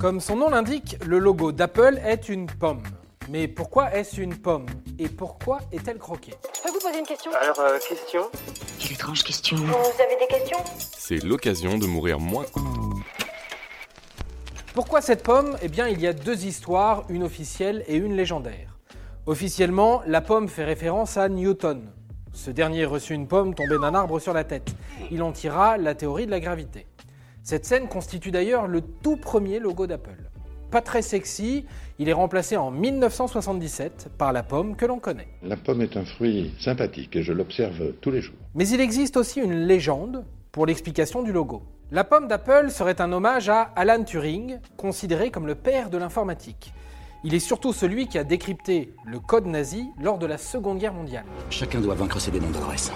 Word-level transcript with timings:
Comme 0.00 0.18
son 0.18 0.36
nom 0.36 0.48
l'indique, 0.48 0.96
le 1.04 1.18
logo 1.18 1.52
d'Apple 1.52 2.00
est 2.02 2.30
une 2.30 2.46
pomme. 2.46 2.82
Mais 3.28 3.46
pourquoi 3.46 3.94
est-ce 3.94 4.18
une 4.18 4.34
pomme 4.34 4.64
Et 4.98 5.10
pourquoi 5.10 5.58
est-elle 5.72 5.98
croquée? 5.98 6.32
Je 6.56 6.62
peux 6.62 6.70
vous 6.72 6.80
poser 6.80 7.00
une 7.00 7.04
question? 7.04 7.30
Alors, 7.38 7.60
euh, 7.60 7.78
question? 7.86 8.22
Quelle 8.78 8.92
étrange 8.92 9.22
question. 9.22 9.58
Vous 9.58 10.02
avez 10.02 10.16
des 10.18 10.26
questions? 10.26 10.56
C'est 10.96 11.22
l'occasion 11.22 11.76
de 11.76 11.84
mourir 11.84 12.18
moins. 12.18 12.46
Pourquoi 14.72 15.02
cette 15.02 15.22
pomme? 15.22 15.58
Eh 15.60 15.68
bien, 15.68 15.86
il 15.86 16.00
y 16.00 16.06
a 16.06 16.14
deux 16.14 16.46
histoires, 16.46 17.04
une 17.10 17.22
officielle 17.22 17.84
et 17.86 17.96
une 17.96 18.16
légendaire. 18.16 18.78
Officiellement, 19.26 20.00
la 20.06 20.22
pomme 20.22 20.48
fait 20.48 20.64
référence 20.64 21.18
à 21.18 21.28
Newton. 21.28 21.92
Ce 22.32 22.50
dernier 22.50 22.86
reçut 22.86 23.12
une 23.12 23.28
pomme 23.28 23.54
tombée 23.54 23.76
d'un 23.78 23.94
arbre 23.94 24.18
sur 24.18 24.32
la 24.32 24.44
tête. 24.44 24.70
Il 25.10 25.22
en 25.22 25.32
tira 25.32 25.76
la 25.76 25.94
théorie 25.94 26.24
de 26.24 26.30
la 26.30 26.40
gravité. 26.40 26.86
Cette 27.42 27.64
scène 27.64 27.88
constitue 27.88 28.30
d'ailleurs 28.30 28.66
le 28.66 28.80
tout 28.80 29.16
premier 29.16 29.58
logo 29.58 29.86
d'Apple. 29.86 30.30
Pas 30.70 30.82
très 30.82 31.02
sexy, 31.02 31.64
il 31.98 32.08
est 32.08 32.12
remplacé 32.12 32.56
en 32.56 32.70
1977 32.70 34.10
par 34.16 34.32
la 34.32 34.42
pomme 34.42 34.76
que 34.76 34.86
l'on 34.86 35.00
connaît. 35.00 35.26
La 35.42 35.56
pomme 35.56 35.82
est 35.82 35.96
un 35.96 36.04
fruit 36.04 36.54
sympathique 36.60 37.16
et 37.16 37.22
je 37.22 37.32
l'observe 37.32 37.92
tous 38.00 38.10
les 38.10 38.20
jours. 38.20 38.36
Mais 38.54 38.68
il 38.68 38.80
existe 38.80 39.16
aussi 39.16 39.40
une 39.40 39.54
légende 39.66 40.24
pour 40.52 40.66
l'explication 40.66 41.22
du 41.22 41.32
logo. 41.32 41.62
La 41.90 42.04
pomme 42.04 42.28
d'Apple 42.28 42.70
serait 42.70 43.00
un 43.00 43.10
hommage 43.12 43.48
à 43.48 43.62
Alan 43.74 44.04
Turing, 44.04 44.60
considéré 44.76 45.32
comme 45.32 45.48
le 45.48 45.56
père 45.56 45.90
de 45.90 45.98
l'informatique. 45.98 46.72
Il 47.24 47.34
est 47.34 47.40
surtout 47.40 47.72
celui 47.72 48.06
qui 48.06 48.16
a 48.16 48.24
décrypté 48.24 48.94
le 49.04 49.18
code 49.18 49.46
nazi 49.46 49.90
lors 50.00 50.18
de 50.18 50.26
la 50.26 50.38
Seconde 50.38 50.78
Guerre 50.78 50.94
mondiale. 50.94 51.24
Chacun 51.50 51.80
doit 51.80 51.94
vaincre 51.94 52.20
ses 52.20 52.30
démons 52.30 52.50
d'adresse. 52.50 52.92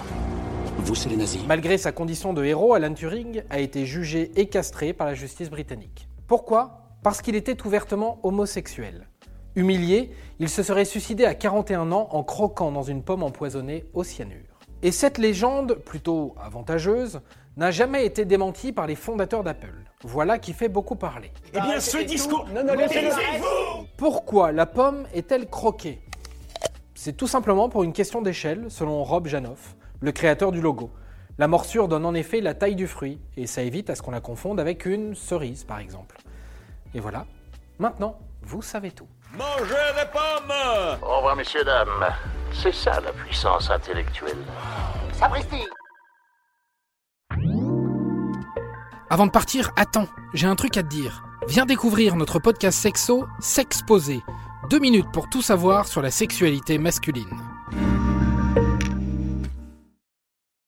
Vous, 0.77 0.95
c'est 0.95 1.09
les 1.09 1.15
nazis. 1.15 1.41
Malgré 1.47 1.77
sa 1.77 1.91
condition 1.91 2.33
de 2.33 2.43
héros, 2.43 2.73
Alan 2.73 2.93
Turing 2.93 3.43
a 3.49 3.59
été 3.59 3.85
jugé 3.85 4.31
et 4.35 4.47
castré 4.47 4.93
par 4.93 5.07
la 5.07 5.13
justice 5.13 5.49
britannique. 5.49 6.07
Pourquoi? 6.27 6.81
Parce 7.01 7.21
qu'il 7.21 7.35
était 7.35 7.65
ouvertement 7.65 8.19
homosexuel. 8.23 9.07
Humilié, 9.55 10.11
il 10.39 10.49
se 10.49 10.63
serait 10.63 10.85
suicidé 10.85 11.25
à 11.25 11.33
41 11.33 11.91
ans 11.91 12.09
en 12.11 12.23
croquant 12.23 12.71
dans 12.71 12.83
une 12.83 13.03
pomme 13.03 13.23
empoisonnée 13.23 13.85
au 13.93 14.03
cyanure. 14.03 14.59
Et 14.81 14.91
cette 14.91 15.17
légende, 15.17 15.75
plutôt 15.75 16.35
avantageuse, 16.43 17.21
n'a 17.57 17.71
jamais 17.71 18.05
été 18.05 18.25
démentie 18.25 18.73
par 18.73 18.85
les 18.85 18.95
fondateurs 18.95 19.43
d'Apple. 19.43 19.85
Voilà 20.03 20.39
qui 20.39 20.51
fait 20.51 20.67
beaucoup 20.67 20.95
parler. 20.95 21.31
Eh 21.53 21.61
bien, 21.61 21.79
ce 21.79 21.97
discours. 21.99 22.45
Non, 22.53 22.63
non, 22.65 22.73
laissez-le. 22.73 23.09
Pourquoi 23.97 24.51
la 24.51 24.65
pomme 24.65 25.07
est-elle 25.13 25.49
croquée? 25.49 26.01
C'est 26.93 27.15
tout 27.15 27.27
simplement 27.27 27.69
pour 27.69 27.83
une 27.83 27.93
question 27.93 28.21
d'échelle, 28.21 28.65
selon 28.69 29.03
Rob 29.03 29.27
Janoff, 29.27 29.75
le 30.01 30.11
créateur 30.11 30.51
du 30.51 30.61
logo. 30.61 30.91
La 31.37 31.47
morsure 31.47 31.87
donne 31.87 32.05
en 32.05 32.13
effet 32.13 32.39
la 32.39 32.53
taille 32.53 32.75
du 32.75 32.87
fruit, 32.87 33.19
et 33.35 33.47
ça 33.47 33.61
évite 33.61 33.89
à 33.89 33.95
ce 33.95 34.01
qu'on 34.01 34.11
la 34.11 34.21
confonde 34.21 34.59
avec 34.59 34.85
une 34.85 35.15
cerise, 35.15 35.63
par 35.63 35.79
exemple. 35.79 36.17
Et 36.93 36.99
voilà, 36.99 37.25
maintenant, 37.77 38.17
vous 38.41 38.61
savez 38.61 38.91
tout. 38.91 39.07
Mangez 39.37 39.73
des 39.97 40.09
pommes 40.13 41.01
Au 41.01 41.17
revoir, 41.17 41.35
messieurs, 41.35 41.63
dames. 41.65 42.13
C'est 42.53 42.73
ça 42.73 43.01
la 43.01 43.11
puissance 43.11 43.69
intellectuelle. 43.69 44.37
Sapristi 45.11 45.65
Avant 49.09 49.25
de 49.25 49.31
partir, 49.31 49.71
attends, 49.75 50.07
j'ai 50.33 50.47
un 50.47 50.55
truc 50.55 50.77
à 50.77 50.83
te 50.83 50.87
dire. 50.87 51.23
Viens 51.47 51.65
découvrir 51.65 52.15
notre 52.15 52.39
podcast 52.39 52.79
sexo, 52.79 53.25
S'exposer. 53.39 54.21
Deux 54.69 54.79
minutes 54.79 55.11
pour 55.11 55.29
tout 55.29 55.41
savoir 55.41 55.87
sur 55.87 56.01
la 56.01 56.11
sexualité 56.11 56.77
masculine. 56.77 57.25